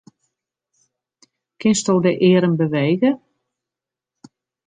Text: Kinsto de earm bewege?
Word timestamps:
Kinsto 1.65 1.93
de 2.05 2.11
earm 2.29 2.53
bewege? 2.63 3.11